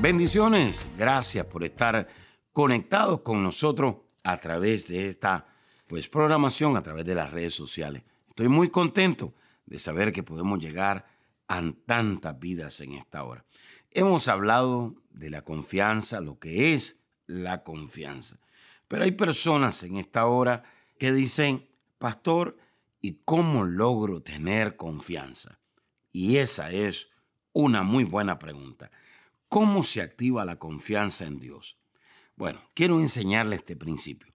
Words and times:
Bendiciones, 0.00 0.86
gracias 0.98 1.46
por 1.46 1.64
estar 1.64 2.06
conectados 2.52 3.22
con 3.22 3.42
nosotros 3.42 3.96
a 4.22 4.36
través 4.36 4.86
de 4.88 5.08
esta 5.08 5.46
pues, 5.86 6.06
programación, 6.06 6.76
a 6.76 6.82
través 6.82 7.06
de 7.06 7.14
las 7.14 7.30
redes 7.30 7.54
sociales. 7.54 8.02
Estoy 8.28 8.48
muy 8.48 8.68
contento 8.68 9.32
de 9.64 9.78
saber 9.78 10.12
que 10.12 10.22
podemos 10.22 10.58
llegar 10.58 11.06
a 11.48 11.62
tantas 11.86 12.38
vidas 12.38 12.80
en 12.82 12.92
esta 12.92 13.24
hora. 13.24 13.46
Hemos 13.90 14.28
hablado 14.28 14.94
de 15.10 15.30
la 15.30 15.42
confianza, 15.42 16.20
lo 16.20 16.38
que 16.38 16.74
es 16.74 17.02
la 17.26 17.64
confianza. 17.64 18.38
Pero 18.88 19.04
hay 19.04 19.12
personas 19.12 19.82
en 19.82 19.96
esta 19.96 20.26
hora 20.26 20.62
que 20.98 21.10
dicen, 21.10 21.68
pastor, 21.98 22.58
¿y 23.00 23.22
cómo 23.24 23.64
logro 23.64 24.22
tener 24.22 24.76
confianza? 24.76 25.58
Y 26.12 26.36
esa 26.36 26.70
es 26.70 27.10
una 27.54 27.82
muy 27.82 28.04
buena 28.04 28.38
pregunta. 28.38 28.90
¿Cómo 29.48 29.82
se 29.82 30.02
activa 30.02 30.44
la 30.44 30.58
confianza 30.58 31.24
en 31.24 31.38
Dios? 31.38 31.78
Bueno, 32.36 32.60
quiero 32.74 33.00
enseñarle 33.00 33.56
este 33.56 33.76
principio. 33.76 34.34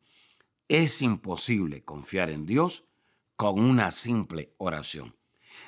Es 0.68 1.02
imposible 1.02 1.84
confiar 1.84 2.30
en 2.30 2.46
Dios 2.46 2.86
con 3.36 3.60
una 3.60 3.92
simple 3.92 4.54
oración. 4.58 5.16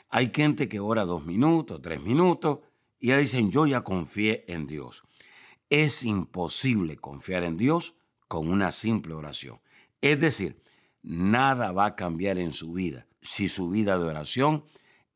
Hay 0.09 0.31
gente 0.33 0.69
que 0.69 0.80
ora 0.80 1.05
dos 1.05 1.25
minutos, 1.25 1.81
tres 1.81 2.02
minutos, 2.02 2.59
y 2.99 3.08
ya 3.08 3.17
dicen, 3.17 3.52
yo 3.52 3.66
ya 3.66 3.83
confié 3.83 4.45
en 4.47 4.66
Dios. 4.66 5.03
Es 5.69 6.03
imposible 6.03 6.97
confiar 6.97 7.44
en 7.44 7.58
Dios 7.58 7.95
con 8.27 8.47
una 8.47 8.71
simple 8.71 9.14
oración. 9.14 9.59
Es 10.02 10.19
decir, 10.19 10.61
nada 11.02 11.71
va 11.71 11.86
a 11.86 11.95
cambiar 11.95 12.38
en 12.38 12.53
su 12.53 12.73
vida 12.73 13.08
si 13.21 13.49
su 13.49 13.69
vida 13.69 13.97
de 13.97 14.05
oración 14.05 14.66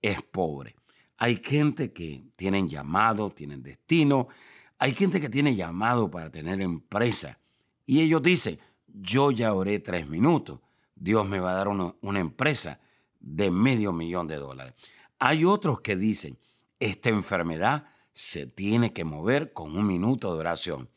es 0.01 0.21
pobre. 0.21 0.76
Hay 1.17 1.41
gente 1.43 1.91
que 1.91 2.23
tienen 2.35 2.69
llamado, 2.69 3.31
tienen 3.31 3.63
destino, 3.63 4.27
hay 4.77 4.93
gente 4.93 5.19
que 5.19 5.29
tiene 5.29 5.55
llamado 5.55 6.11
para 6.11 6.31
tener 6.31 6.61
empresa 6.61 7.39
y 7.85 8.01
ellos 8.01 8.21
dicen, 8.21 8.59
yo 8.87 9.31
ya 9.31 9.53
oré 9.53 9.79
tres 9.79 10.07
minutos, 10.07 10.59
Dios 10.95 11.27
me 11.27 11.39
va 11.39 11.51
a 11.51 11.55
dar 11.55 11.67
una, 11.67 11.95
una 12.01 12.19
empresa 12.19 12.79
de 13.19 13.49
medio 13.49 13.91
millón 13.93 14.27
de 14.27 14.35
dólares. 14.35 14.73
Hay 15.19 15.45
otros 15.45 15.81
que 15.81 15.95
dicen, 15.95 16.37
esta 16.79 17.09
enfermedad 17.09 17.85
se 18.13 18.45
tiene 18.45 18.93
que 18.93 19.03
mover 19.03 19.53
con 19.53 19.75
un 19.75 19.85
minuto 19.87 20.33
de 20.33 20.39
oración. 20.39 20.89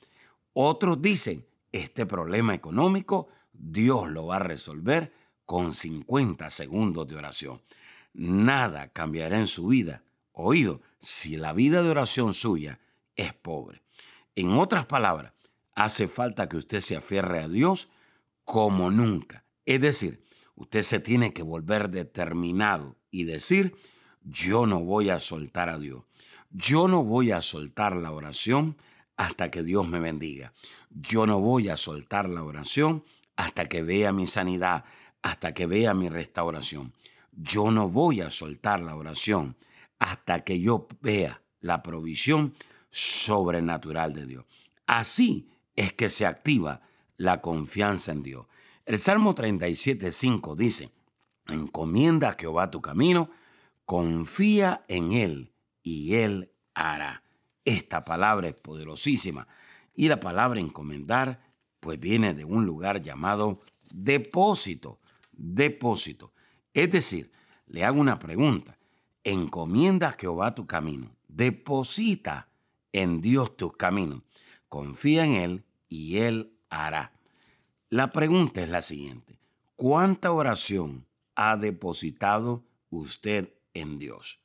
Otros 0.52 1.00
dicen, 1.00 1.46
este 1.72 2.06
problema 2.06 2.54
económico 2.54 3.28
Dios 3.52 4.08
lo 4.10 4.26
va 4.26 4.36
a 4.36 4.40
resolver 4.40 5.12
con 5.44 5.74
50 5.74 6.48
segundos 6.50 7.06
de 7.08 7.16
oración. 7.16 7.62
Nada 8.14 8.88
cambiará 8.88 9.38
en 9.38 9.46
su 9.46 9.68
vida, 9.68 10.02
oído, 10.32 10.80
si 10.98 11.36
la 11.36 11.52
vida 11.52 11.82
de 11.82 11.90
oración 11.90 12.34
suya 12.34 12.80
es 13.16 13.32
pobre. 13.34 13.82
En 14.34 14.52
otras 14.52 14.86
palabras, 14.86 15.32
hace 15.74 16.08
falta 16.08 16.48
que 16.48 16.56
usted 16.56 16.80
se 16.80 16.96
aferre 16.96 17.42
a 17.42 17.48
Dios 17.48 17.88
como 18.44 18.90
nunca. 18.90 19.44
Es 19.64 19.80
decir, 19.80 20.24
usted 20.54 20.82
se 20.82 21.00
tiene 21.00 21.32
que 21.32 21.42
volver 21.42 21.90
determinado 21.90 22.96
y 23.10 23.24
decir, 23.24 23.76
yo 24.22 24.66
no 24.66 24.80
voy 24.80 25.10
a 25.10 25.18
soltar 25.18 25.68
a 25.68 25.78
Dios. 25.78 26.04
Yo 26.50 26.88
no 26.88 27.04
voy 27.04 27.30
a 27.30 27.40
soltar 27.40 27.94
la 27.96 28.10
oración 28.10 28.76
hasta 29.16 29.50
que 29.50 29.62
Dios 29.62 29.86
me 29.86 30.00
bendiga. 30.00 30.52
Yo 30.90 31.26
no 31.26 31.40
voy 31.40 31.68
a 31.68 31.76
soltar 31.76 32.28
la 32.28 32.42
oración 32.42 33.04
hasta 33.36 33.68
que 33.68 33.82
vea 33.82 34.12
mi 34.12 34.26
sanidad, 34.26 34.84
hasta 35.22 35.54
que 35.54 35.66
vea 35.66 35.94
mi 35.94 36.08
restauración. 36.08 36.92
Yo 37.32 37.70
no 37.70 37.88
voy 37.88 38.20
a 38.20 38.30
soltar 38.30 38.80
la 38.80 38.96
oración 38.96 39.56
hasta 40.00 40.42
que 40.42 40.60
yo 40.60 40.88
vea 41.00 41.42
la 41.60 41.82
provisión 41.82 42.54
sobrenatural 42.88 44.14
de 44.14 44.26
Dios. 44.26 44.44
Así 44.86 45.48
es 45.76 45.92
que 45.92 46.08
se 46.08 46.26
activa 46.26 46.80
la 47.16 47.40
confianza 47.40 48.10
en 48.10 48.22
Dios. 48.22 48.46
El 48.84 48.98
Salmo 48.98 49.34
37.5 49.34 50.56
dice, 50.56 50.90
encomienda 51.46 52.30
a 52.30 52.36
Jehová 52.36 52.70
tu 52.70 52.80
camino, 52.80 53.30
confía 53.84 54.82
en 54.88 55.12
Él 55.12 55.52
y 55.82 56.14
Él 56.14 56.50
hará. 56.74 57.22
Esta 57.64 58.04
palabra 58.04 58.48
es 58.48 58.54
poderosísima 58.54 59.46
y 59.94 60.08
la 60.08 60.18
palabra 60.18 60.60
encomendar 60.60 61.40
pues 61.78 62.00
viene 62.00 62.34
de 62.34 62.44
un 62.44 62.64
lugar 62.64 63.00
llamado 63.00 63.60
depósito, 63.92 64.98
depósito. 65.32 66.32
Es 66.72 66.90
decir, 66.90 67.30
le 67.66 67.84
hago 67.84 68.00
una 68.00 68.18
pregunta, 68.18 68.78
encomienda 69.24 70.08
a 70.08 70.12
Jehová 70.12 70.54
tu 70.54 70.66
camino, 70.66 71.14
deposita 71.28 72.48
en 72.92 73.20
Dios 73.20 73.56
tus 73.56 73.76
caminos, 73.76 74.22
confía 74.68 75.24
en 75.24 75.32
Él 75.32 75.64
y 75.88 76.18
Él 76.18 76.56
hará. 76.70 77.12
La 77.88 78.12
pregunta 78.12 78.62
es 78.62 78.68
la 78.68 78.82
siguiente, 78.82 79.38
¿cuánta 79.76 80.32
oración 80.32 81.06
ha 81.34 81.56
depositado 81.56 82.64
usted 82.90 83.54
en 83.74 83.98
Dios? 83.98 84.40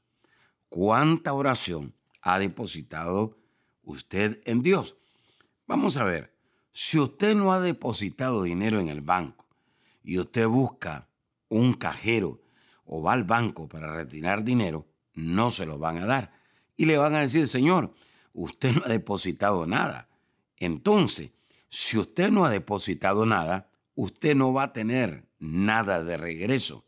¿Cuánta 0.70 1.34
oración 1.34 1.94
ha 2.22 2.40
depositado 2.40 3.38
usted 3.84 4.42
en 4.46 4.62
Dios? 4.62 4.98
Vamos 5.68 5.98
a 5.98 6.04
ver, 6.04 6.36
si 6.72 7.00
usted 7.00 7.36
no 7.36 7.54
ha 7.54 7.60
depositado 7.60 8.44
dinero 8.44 8.80
en 8.80 8.90
el 8.90 9.02
banco 9.02 9.46
y 10.04 10.20
usted 10.20 10.48
busca 10.48 11.08
un 11.50 11.74
cajero 11.74 12.42
o 12.86 13.02
va 13.02 13.14
al 13.14 13.24
banco 13.24 13.68
para 13.68 13.94
retirar 13.94 14.44
dinero, 14.44 14.88
no 15.14 15.50
se 15.50 15.66
lo 15.66 15.78
van 15.78 15.98
a 15.98 16.06
dar. 16.06 16.32
Y 16.78 16.86
le 16.86 16.98
van 16.98 17.16
a 17.16 17.22
decir, 17.22 17.48
Señor, 17.48 17.94
usted 18.34 18.74
no 18.74 18.82
ha 18.86 18.90
depositado 18.90 19.66
nada. 19.66 20.10
Entonces, 20.58 21.32
si 21.68 21.98
usted 21.98 22.32
no 22.32 22.46
ha 22.46 22.50
depositado 22.50 23.26
nada, 23.26 23.70
usted 23.96 24.36
no 24.36 24.54
va 24.54 24.64
a 24.64 24.74
tener 24.74 25.28
nada 25.40 26.04
de 26.04 26.18
regreso. 26.18 26.86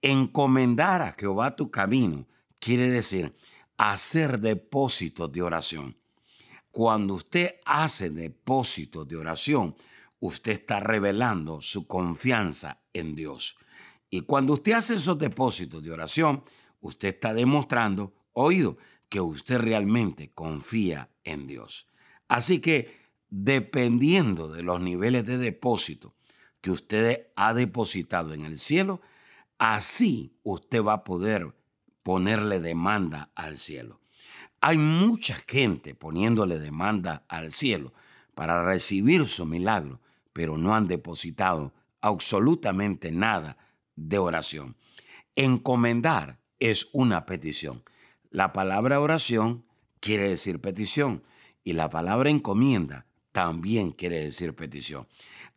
Encomendar 0.00 1.02
a 1.02 1.12
Jehová 1.12 1.56
tu 1.56 1.70
camino 1.70 2.26
quiere 2.58 2.90
decir 2.90 3.34
hacer 3.76 4.40
depósitos 4.40 5.32
de 5.32 5.42
oración. 5.42 5.96
Cuando 6.70 7.14
usted 7.14 7.56
hace 7.64 8.10
depósitos 8.10 9.06
de 9.06 9.16
oración, 9.16 9.76
usted 10.20 10.52
está 10.52 10.80
revelando 10.80 11.60
su 11.60 11.86
confianza 11.86 12.80
en 12.92 13.14
Dios. 13.14 13.56
Y 14.14 14.20
cuando 14.20 14.52
usted 14.52 14.72
hace 14.72 14.96
esos 14.96 15.18
depósitos 15.18 15.82
de 15.82 15.90
oración, 15.90 16.44
usted 16.82 17.08
está 17.08 17.32
demostrando, 17.32 18.12
oído, 18.34 18.76
que 19.08 19.22
usted 19.22 19.56
realmente 19.56 20.30
confía 20.34 21.08
en 21.24 21.46
Dios. 21.46 21.86
Así 22.28 22.60
que, 22.60 22.94
dependiendo 23.30 24.52
de 24.52 24.62
los 24.62 24.82
niveles 24.82 25.24
de 25.24 25.38
depósito 25.38 26.14
que 26.60 26.70
usted 26.70 27.28
ha 27.36 27.54
depositado 27.54 28.34
en 28.34 28.44
el 28.44 28.58
cielo, 28.58 29.00
así 29.56 30.36
usted 30.42 30.84
va 30.84 30.92
a 30.92 31.04
poder 31.04 31.54
ponerle 32.02 32.60
demanda 32.60 33.32
al 33.34 33.56
cielo. 33.56 34.02
Hay 34.60 34.76
mucha 34.76 35.36
gente 35.48 35.94
poniéndole 35.94 36.58
demanda 36.58 37.24
al 37.28 37.50
cielo 37.50 37.94
para 38.34 38.62
recibir 38.62 39.26
su 39.26 39.46
milagro, 39.46 40.02
pero 40.34 40.58
no 40.58 40.74
han 40.74 40.86
depositado 40.86 41.72
absolutamente 42.02 43.10
nada 43.10 43.56
de 43.96 44.18
oración. 44.18 44.76
Encomendar 45.36 46.38
es 46.58 46.88
una 46.92 47.26
petición. 47.26 47.82
La 48.30 48.52
palabra 48.52 49.00
oración 49.00 49.64
quiere 50.00 50.28
decir 50.28 50.60
petición 50.60 51.22
y 51.64 51.74
la 51.74 51.90
palabra 51.90 52.30
encomienda 52.30 53.06
también 53.32 53.92
quiere 53.92 54.22
decir 54.22 54.54
petición. 54.54 55.08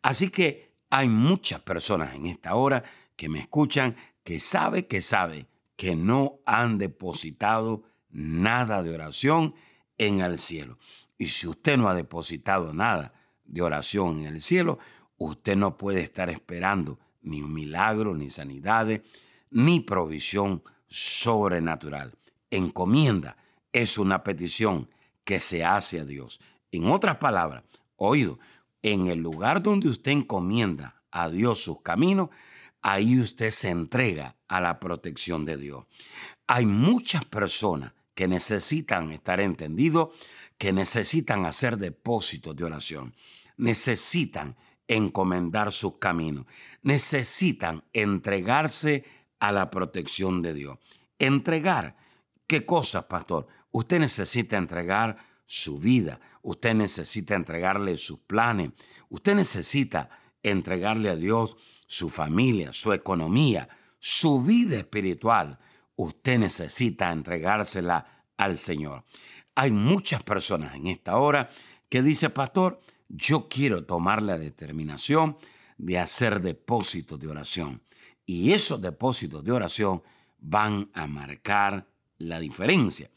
Así 0.02 0.30
que 0.30 0.74
hay 0.90 1.10
muchas 1.10 1.62
personas 1.62 2.16
en 2.16 2.28
esta 2.28 2.56
hora 2.56 2.84
que 3.16 3.30
me 3.30 3.40
escuchan 3.40 3.96
que 4.24 4.40
sabe 4.40 4.88
que 4.88 5.02
sabe 5.02 5.48
que 5.76 5.96
no 5.96 6.40
han 6.46 6.78
depositado 6.78 7.84
nada 8.10 8.82
de 8.82 8.94
oración 8.94 9.56
en 9.98 10.22
el 10.22 10.38
cielo. 10.38 10.78
Y 11.18 11.28
si 11.28 11.48
usted 11.48 11.78
no 11.78 11.90
ha 11.90 11.94
depositado 11.94 12.74
nada 12.74 13.14
de 13.44 13.62
oración 13.62 14.20
en 14.20 14.26
el 14.26 14.42
cielo, 14.42 14.80
usted 15.18 15.56
no 15.56 15.78
puede 15.78 16.02
estar 16.02 16.30
esperando 16.30 17.00
ni 17.25 17.42
un 17.42 17.54
milagro, 17.54 18.16
ni 18.16 18.30
sanidades, 18.30 19.01
ni 19.51 19.81
provisión 19.81 20.63
sobrenatural. 20.88 22.18
Encomienda 22.50 23.38
es 23.74 23.98
una 23.98 24.24
petición 24.24 24.89
que 25.24 25.39
se 25.39 25.66
hace 25.66 26.00
a 26.00 26.06
Dios. 26.06 26.39
En 26.72 26.86
otras 26.86 27.18
palabras, 27.18 27.63
oído, 27.98 28.39
en 28.81 29.07
el 29.07 29.19
lugar 29.19 29.62
donde 29.62 29.89
usted 29.89 30.12
encomienda 30.12 31.01
a 31.12 31.30
Dios 31.30 31.63
sus 31.63 31.81
caminos, 31.81 32.30
ahí 32.81 33.19
usted 33.19 33.50
se 33.50 33.69
entrega 33.69 34.36
a 34.48 34.62
la 34.62 34.80
protección 34.80 35.44
de 35.44 35.57
Dios. 35.57 35.86
Hay 36.48 36.66
muchas 36.66 37.25
personas 37.25 37.94
que 38.13 38.27
necesitan 38.27 39.12
estar 39.12 39.39
entendidos, 39.39 40.10
que 40.57 40.72
necesitan 40.72 41.45
hacer 41.45 41.77
depósitos 41.77 42.56
de 42.56 42.63
oración, 42.63 43.16
necesitan 43.57 44.56
encomendar 44.88 45.72
sus 45.72 45.98
caminos, 45.98 46.46
necesitan 46.82 47.84
entregarse 47.94 49.04
a 49.40 49.52
la 49.52 49.70
protección 49.70 50.42
de 50.42 50.54
Dios. 50.54 50.78
Entregar, 51.20 51.96
¿qué 52.48 52.66
cosas, 52.66 53.06
pastor? 53.06 53.48
Usted 53.72 54.00
necesita 54.00 54.58
entregar 54.58 55.18
su 55.46 55.80
vida, 55.80 56.20
usted 56.42 56.74
necesita 56.76 57.36
entregarle 57.36 57.98
sus 57.98 58.20
planes, 58.20 58.72
usted 59.10 59.36
necesita 59.36 60.10
entregarle 60.44 61.10
a 61.10 61.16
Dios 61.16 61.58
su 61.88 62.10
familia, 62.10 62.72
su 62.74 62.94
economía, 62.94 63.68
su 64.00 64.44
vida 64.44 64.78
espiritual. 64.78 65.60
Usted 65.96 66.40
necesita 66.40 67.12
entregársela 67.12 68.24
al 68.38 68.58
Señor. 68.58 69.04
Hay 69.56 69.72
muchas 69.72 70.22
personas 70.24 70.76
en 70.76 70.88
esta 70.88 71.18
hora 71.18 71.50
que 71.90 72.02
dice, 72.02 72.30
pastor, 72.30 72.82
yo 73.10 73.48
quiero 73.50 73.86
tomar 73.86 74.22
la 74.22 74.38
determinación 74.38 75.38
de 75.78 76.00
hacer 76.00 76.42
depósitos 76.42 77.19
de 77.19 77.28
oración. 77.28 77.81
Y 78.25 78.54
esos 78.54 78.81
depósitos 78.81 79.44
de 79.44 79.52
oración 79.52 80.04
van 80.40 80.90
a 80.94 81.07
marcar 81.07 81.88
la 82.18 82.40
diferencia. 82.40 83.10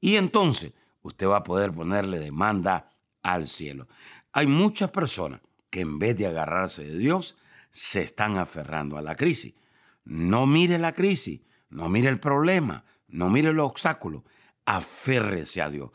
Y 0.00 0.16
entonces 0.16 0.72
usted 1.02 1.26
va 1.26 1.38
a 1.38 1.44
poder 1.44 1.72
ponerle 1.72 2.18
demanda 2.18 2.90
al 3.22 3.46
cielo. 3.46 3.88
Hay 4.32 4.46
muchas 4.46 4.90
personas 4.90 5.40
que 5.70 5.80
en 5.80 5.98
vez 5.98 6.16
de 6.16 6.26
agarrarse 6.26 6.84
de 6.84 6.98
Dios, 6.98 7.36
se 7.70 8.02
están 8.02 8.38
aferrando 8.38 8.98
a 8.98 9.02
la 9.02 9.14
crisis. 9.14 9.54
No 10.04 10.46
mire 10.46 10.78
la 10.78 10.92
crisis, 10.92 11.40
no 11.68 11.88
mire 11.88 12.08
el 12.08 12.18
problema, 12.18 12.84
no 13.08 13.30
mire 13.30 13.52
los 13.52 13.70
obstáculos. 13.70 14.22
Aférrese 14.66 15.62
a 15.62 15.70
Dios, 15.70 15.90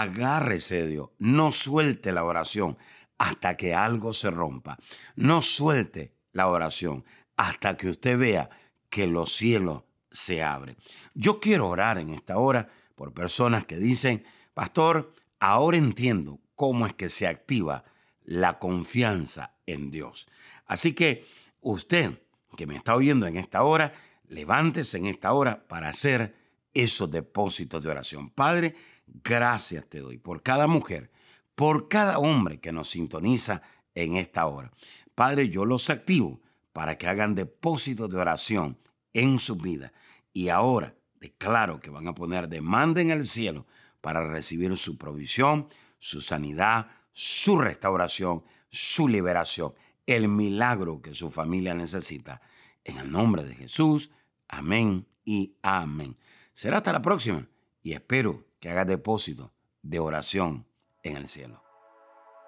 agárrese 0.00 0.82
de 0.82 0.88
Dios, 0.88 1.10
no 1.18 1.52
suelte 1.52 2.12
la 2.12 2.24
oración 2.24 2.78
hasta 3.18 3.56
que 3.56 3.74
algo 3.74 4.12
se 4.12 4.30
rompa. 4.30 4.78
No 5.16 5.42
suelte 5.42 6.14
la 6.32 6.48
oración 6.48 7.04
hasta 7.36 7.76
que 7.76 7.88
usted 7.88 8.18
vea 8.18 8.50
que 8.88 9.06
los 9.06 9.32
cielos 9.32 9.84
se 10.10 10.42
abren. 10.42 10.76
Yo 11.14 11.40
quiero 11.40 11.68
orar 11.68 11.98
en 11.98 12.10
esta 12.10 12.38
hora 12.38 12.68
por 12.94 13.12
personas 13.12 13.64
que 13.64 13.76
dicen, 13.76 14.24
pastor, 14.54 15.14
ahora 15.40 15.76
entiendo 15.76 16.40
cómo 16.54 16.86
es 16.86 16.94
que 16.94 17.08
se 17.08 17.26
activa 17.26 17.84
la 18.24 18.58
confianza 18.58 19.54
en 19.66 19.90
Dios. 19.90 20.26
Así 20.66 20.94
que 20.94 21.26
usted 21.60 22.18
que 22.56 22.66
me 22.66 22.76
está 22.76 22.94
oyendo 22.94 23.26
en 23.26 23.36
esta 23.36 23.62
hora, 23.62 23.92
levántese 24.28 24.98
en 24.98 25.06
esta 25.06 25.32
hora 25.32 25.66
para 25.66 25.88
hacer 25.88 26.34
esos 26.74 27.10
depósitos 27.10 27.82
de 27.82 27.90
oración. 27.90 28.30
Padre, 28.30 28.74
gracias 29.06 29.86
te 29.88 30.00
doy 30.00 30.18
por 30.18 30.42
cada 30.42 30.66
mujer, 30.66 31.10
por 31.54 31.88
cada 31.88 32.18
hombre 32.18 32.60
que 32.60 32.72
nos 32.72 32.90
sintoniza 32.90 33.62
en 33.94 34.16
esta 34.16 34.46
hora. 34.46 34.72
Padre, 35.14 35.48
yo 35.48 35.64
los 35.64 35.90
activo 35.90 36.40
para 36.72 36.96
que 36.96 37.06
hagan 37.06 37.34
depósitos 37.34 38.10
de 38.10 38.18
oración 38.18 38.78
en 39.12 39.38
su 39.38 39.56
vida. 39.56 39.92
Y 40.32 40.48
ahora 40.48 40.94
declaro 41.20 41.80
que 41.80 41.90
van 41.90 42.08
a 42.08 42.14
poner 42.14 42.48
demanda 42.48 43.00
en 43.00 43.10
el 43.10 43.24
cielo 43.24 43.66
para 44.00 44.26
recibir 44.26 44.76
su 44.76 44.96
provisión, 44.96 45.68
su 45.98 46.20
sanidad, 46.20 46.88
su 47.12 47.58
restauración, 47.58 48.42
su 48.70 49.06
liberación, 49.06 49.74
el 50.06 50.28
milagro 50.28 51.00
que 51.00 51.14
su 51.14 51.30
familia 51.30 51.74
necesita. 51.74 52.40
En 52.84 52.98
el 52.98 53.12
nombre 53.12 53.44
de 53.44 53.54
Jesús, 53.54 54.10
amén 54.48 55.06
y 55.24 55.54
amén. 55.62 56.16
Será 56.52 56.78
hasta 56.78 56.92
la 56.92 57.02
próxima 57.02 57.46
y 57.82 57.92
espero 57.92 58.44
que 58.62 58.70
haga 58.70 58.84
depósito 58.84 59.52
de 59.82 59.98
oración 59.98 60.66
en 61.02 61.16
el 61.16 61.26
cielo. 61.26 61.64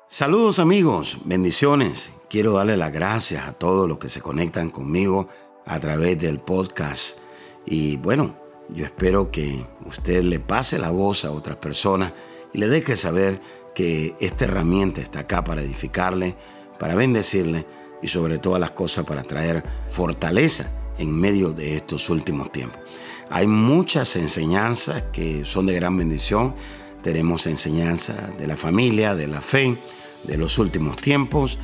Saludos 0.09 0.61
amigos, 0.61 1.19
bendiciones. 1.25 2.13
Quiero 2.31 2.53
darle 2.53 2.77
las 2.77 2.93
gracias 2.93 3.49
a 3.49 3.53
todos 3.53 3.89
los 3.89 3.99
que 3.99 4.09
se 4.09 4.21
conectan 4.21 4.71
conmigo 4.71 5.29
a 5.67 5.81
través 5.81 6.17
del 6.21 6.39
podcast. 6.39 7.19
Y 7.67 7.97
bueno, 7.97 8.37
yo 8.69 8.85
espero 8.85 9.33
que 9.33 9.67
usted 9.87 10.23
le 10.23 10.39
pase 10.39 10.79
la 10.79 10.91
voz 10.91 11.25
a 11.25 11.33
otras 11.33 11.57
personas 11.57 12.13
y 12.53 12.59
le 12.59 12.69
deje 12.69 12.95
saber 12.95 13.41
que 13.75 14.15
esta 14.21 14.45
herramienta 14.45 15.01
está 15.01 15.21
acá 15.21 15.43
para 15.43 15.63
edificarle, 15.63 16.37
para 16.79 16.95
bendecirle 16.95 17.67
y 18.03 18.07
sobre 18.07 18.39
todas 18.39 18.61
las 18.61 18.71
cosas 18.71 19.05
para 19.05 19.25
traer 19.25 19.65
fortaleza 19.89 20.71
en 20.97 21.11
medio 21.11 21.51
de 21.51 21.75
estos 21.75 22.09
últimos 22.09 22.53
tiempos. 22.53 22.79
Hay 23.31 23.47
muchas 23.47 24.17
enseñanzas 24.17 25.03
que 25.13 25.45
son 25.45 25.67
de 25.67 25.75
gran 25.75 25.97
bendición. 25.97 26.55
Tenemos 27.03 27.47
enseñanza 27.47 28.15
de 28.39 28.47
la 28.47 28.57
familia, 28.57 29.15
de 29.15 29.27
la 29.27 29.41
fe, 29.41 29.77
de 30.25 30.37
los 30.37 30.59
últimos 30.59 30.97
tiempos 30.97 31.59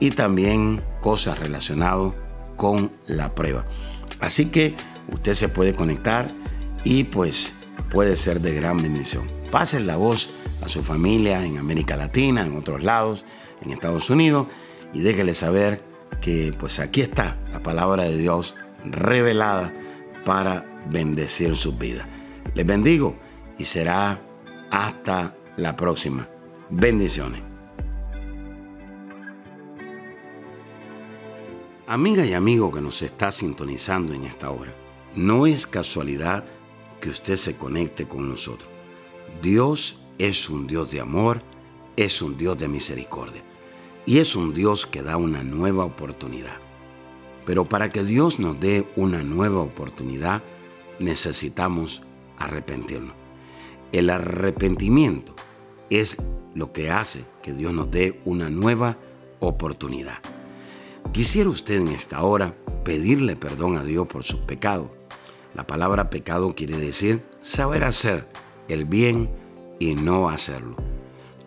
y 0.00 0.10
también 0.10 0.80
cosas 1.00 1.38
relacionadas 1.38 2.14
con 2.56 2.90
la 3.06 3.34
prueba. 3.34 3.64
Así 4.20 4.46
que 4.46 4.74
usted 5.12 5.34
se 5.34 5.48
puede 5.48 5.74
conectar 5.74 6.28
y 6.84 7.04
pues 7.04 7.52
puede 7.90 8.16
ser 8.16 8.40
de 8.40 8.54
gran 8.54 8.82
bendición. 8.82 9.24
Pasen 9.50 9.86
la 9.86 9.96
voz 9.96 10.30
a 10.62 10.68
su 10.68 10.82
familia 10.82 11.44
en 11.44 11.58
América 11.58 11.96
Latina, 11.96 12.42
en 12.42 12.56
otros 12.56 12.82
lados, 12.82 13.24
en 13.62 13.72
Estados 13.72 14.10
Unidos, 14.10 14.48
y 14.92 15.00
déjele 15.00 15.34
saber 15.34 15.82
que 16.20 16.54
pues 16.58 16.78
aquí 16.78 17.00
está 17.00 17.36
la 17.52 17.62
palabra 17.62 18.04
de 18.04 18.16
Dios 18.16 18.54
revelada 18.84 19.72
para 20.24 20.84
bendecir 20.90 21.56
sus 21.56 21.78
vidas. 21.78 22.08
Les 22.54 22.66
bendigo 22.66 23.16
y 23.58 23.64
será 23.64 24.20
hasta 24.70 25.36
la 25.56 25.76
próxima. 25.76 26.28
Bendiciones. 26.70 27.42
Amiga 31.86 32.24
y 32.24 32.32
amigo 32.32 32.72
que 32.72 32.80
nos 32.80 33.02
está 33.02 33.30
sintonizando 33.30 34.14
en 34.14 34.24
esta 34.24 34.50
hora, 34.50 34.74
no 35.14 35.46
es 35.46 35.66
casualidad 35.66 36.44
que 37.00 37.10
usted 37.10 37.36
se 37.36 37.56
conecte 37.56 38.08
con 38.08 38.28
nosotros. 38.28 38.68
Dios 39.42 40.00
es 40.18 40.48
un 40.48 40.66
Dios 40.66 40.90
de 40.90 41.00
amor, 41.00 41.42
es 41.96 42.22
un 42.22 42.38
Dios 42.38 42.56
de 42.58 42.68
misericordia 42.68 43.42
y 44.06 44.18
es 44.18 44.34
un 44.34 44.54
Dios 44.54 44.86
que 44.86 45.02
da 45.02 45.16
una 45.18 45.42
nueva 45.42 45.84
oportunidad. 45.84 46.63
Pero 47.44 47.64
para 47.64 47.90
que 47.90 48.04
Dios 48.04 48.38
nos 48.38 48.58
dé 48.58 48.88
una 48.96 49.22
nueva 49.22 49.60
oportunidad, 49.60 50.42
necesitamos 50.98 52.02
arrepentirnos. 52.38 53.14
El 53.92 54.10
arrepentimiento 54.10 55.34
es 55.90 56.16
lo 56.54 56.72
que 56.72 56.90
hace 56.90 57.24
que 57.42 57.52
Dios 57.52 57.72
nos 57.72 57.90
dé 57.90 58.20
una 58.24 58.50
nueva 58.50 58.96
oportunidad. 59.40 60.18
Quisiera 61.12 61.50
usted 61.50 61.80
en 61.80 61.88
esta 61.88 62.22
hora 62.22 62.54
pedirle 62.84 63.36
perdón 63.36 63.76
a 63.76 63.84
Dios 63.84 64.06
por 64.06 64.24
sus 64.24 64.40
pecados. 64.40 64.90
La 65.54 65.66
palabra 65.66 66.10
pecado 66.10 66.54
quiere 66.54 66.76
decir 66.76 67.22
saber 67.40 67.84
hacer 67.84 68.26
el 68.68 68.84
bien 68.84 69.30
y 69.78 69.94
no 69.94 70.28
hacerlo. 70.28 70.76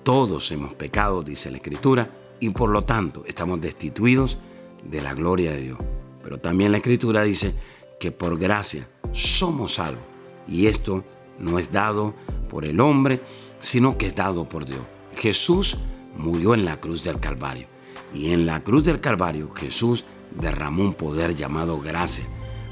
Todos 0.03 0.51
hemos 0.51 0.73
pecado, 0.73 1.23
dice 1.23 1.51
la 1.51 1.57
Escritura, 1.57 2.09
y 2.39 2.51
por 2.51 2.69
lo 2.69 2.83
tanto 2.83 3.25
estamos 3.25 3.59
destituidos 3.59 4.37
de 4.83 5.01
la 5.01 5.13
gloria 5.13 5.51
de 5.51 5.61
Dios. 5.61 5.79
Pero 6.27 6.41
también 6.41 6.73
la 6.73 6.79
Escritura 6.79 7.23
dice 7.23 7.53
que 8.01 8.11
por 8.11 8.37
gracia 8.37 8.85
somos 9.13 9.75
salvos. 9.75 10.03
Y 10.45 10.67
esto 10.67 11.05
no 11.39 11.57
es 11.57 11.71
dado 11.71 12.15
por 12.49 12.65
el 12.65 12.81
hombre, 12.81 13.21
sino 13.61 13.97
que 13.97 14.07
es 14.07 14.15
dado 14.15 14.49
por 14.49 14.65
Dios. 14.65 14.81
Jesús 15.15 15.77
murió 16.17 16.53
en 16.53 16.65
la 16.65 16.81
cruz 16.81 17.01
del 17.01 17.21
Calvario. 17.21 17.67
Y 18.13 18.33
en 18.33 18.45
la 18.45 18.61
cruz 18.61 18.83
del 18.83 18.99
Calvario 18.99 19.53
Jesús 19.53 20.03
derramó 20.37 20.83
un 20.83 20.95
poder 20.95 21.33
llamado 21.33 21.79
gracia 21.79 22.25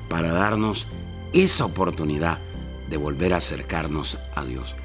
para 0.09 0.33
darnos 0.33 0.89
esa 1.31 1.63
oportunidad 1.63 2.39
de 2.89 2.97
volver 2.97 3.33
a 3.33 3.37
acercarnos 3.37 4.17
a 4.35 4.43
Dios. 4.43 4.75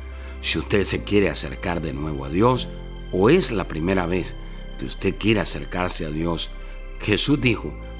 Si 0.42 0.60
usted 0.60 0.84
se 0.84 1.02
quiere 1.02 1.28
acercar 1.28 1.82
de 1.82 1.92
nuevo 1.92 2.24
a 2.24 2.28
Dios 2.28 2.68
o 3.10 3.30
es 3.30 3.50
la 3.50 3.66
primera 3.66 4.06
vez 4.06 4.36
que 4.78 4.84
usted 4.84 5.16
quiere 5.18 5.40
acercarse 5.40 6.06
a 6.06 6.10
Dios, 6.10 6.50
Jesús 7.00 7.40
dijo, 7.40 7.74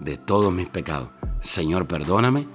de 0.00 0.16
todos 0.16 0.52
mis 0.52 0.68
pecados. 0.68 1.10
Señor, 1.40 1.86
perdóname, 1.86 2.48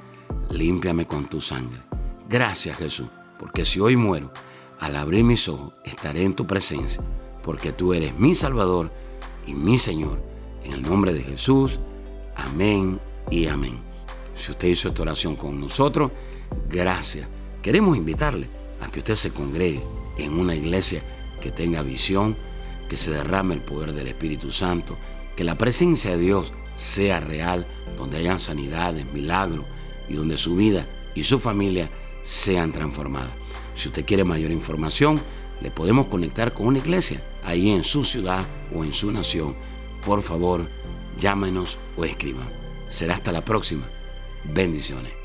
límpiame 0.50 1.06
con 1.06 1.28
tu 1.28 1.40
sangre. 1.40 1.82
Gracias 2.28 2.78
Jesús, 2.78 3.08
porque 3.40 3.66
si 3.66 3.80
hoy 3.80 3.96
muero, 3.96 4.32
al 4.80 4.96
abrir 4.96 5.24
mis 5.24 5.48
ojos 5.48 5.74
estaré 5.84 6.24
en 6.24 6.34
tu 6.34 6.46
presencia, 6.46 7.02
porque 7.44 7.72
tú 7.72 7.94
eres 7.94 8.18
mi 8.18 8.36
Salvador 8.36 8.92
y 9.48 9.54
mi 9.54 9.78
Señor. 9.78 10.22
En 10.64 10.74
el 10.74 10.82
nombre 10.82 11.14
de 11.14 11.22
Jesús, 11.22 11.80
amén 12.36 13.00
y 13.30 13.48
amén. 13.48 13.80
Si 14.34 14.52
usted 14.52 14.68
hizo 14.68 14.90
esta 14.90 15.04
oración 15.04 15.36
con 15.36 15.60
nosotros, 15.60 16.12
gracias. 16.70 17.28
Queremos 17.62 17.96
invitarle 17.96 18.50
a 18.82 18.90
que 18.90 19.00
usted 19.00 19.16
se 19.16 19.32
congregue 19.32 19.82
en 20.18 20.40
una 20.40 20.56
iglesia 20.56 21.02
que 21.42 21.52
tenga 21.52 21.84
visión, 21.84 22.36
que 22.90 22.98
se 22.98 23.12
derrame 23.12 23.54
el 23.54 23.62
poder 23.62 23.94
del 23.94 24.08
Espíritu 24.08 24.52
Santo, 24.52 24.98
que 25.36 25.44
la 25.44 25.58
presencia 25.58 26.12
de 26.12 26.18
Dios 26.18 26.52
sea 26.75 27.20
real, 27.20 27.65
donde 27.98 28.17
hayan 28.17 28.39
sanidades, 28.39 29.05
milagros 29.13 29.65
y 30.08 30.15
donde 30.15 30.38
su 30.38 30.55
vida 30.55 30.88
y 31.13 31.24
su 31.24 31.39
familia 31.39 31.89
sean 32.24 32.72
transformadas. 32.72 33.34
Si 33.74 33.88
usted 33.88 34.05
quiere 34.05 34.24
mayor 34.24 34.51
información, 34.51 35.20
le 35.62 35.72
podemos 35.72 36.08
conectar 36.08 36.53
con 36.53 36.67
una 36.67 36.79
iglesia 36.79 37.22
ahí 37.44 37.72
en 37.72 37.84
su 37.84 38.03
ciudad 38.03 38.46
o 38.74 38.84
en 38.84 38.94
su 38.94 39.12
nación. 39.12 39.55
Por 40.05 40.22
favor, 40.22 40.67
llámenos 41.17 41.77
o 41.96 42.05
escriban. 42.05 42.50
Será 42.88 43.15
hasta 43.15 43.32
la 43.32 43.44
próxima. 43.44 43.88
Bendiciones. 44.44 45.25